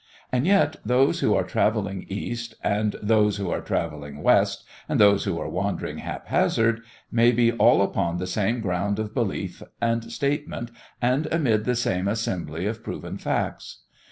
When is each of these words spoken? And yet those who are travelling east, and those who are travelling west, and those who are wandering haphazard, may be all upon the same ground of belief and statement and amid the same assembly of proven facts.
And 0.31 0.47
yet 0.47 0.77
those 0.83 1.19
who 1.19 1.35
are 1.35 1.43
travelling 1.43 2.07
east, 2.09 2.55
and 2.63 2.95
those 3.03 3.37
who 3.37 3.51
are 3.51 3.61
travelling 3.61 4.23
west, 4.23 4.63
and 4.89 4.99
those 4.99 5.25
who 5.25 5.39
are 5.39 5.47
wandering 5.47 5.99
haphazard, 5.99 6.81
may 7.11 7.31
be 7.31 7.51
all 7.51 7.83
upon 7.83 8.17
the 8.17 8.25
same 8.25 8.61
ground 8.61 8.97
of 8.97 9.13
belief 9.13 9.61
and 9.79 10.11
statement 10.11 10.71
and 11.03 11.27
amid 11.31 11.65
the 11.65 11.75
same 11.75 12.07
assembly 12.07 12.65
of 12.65 12.83
proven 12.83 13.19
facts. 13.19 13.83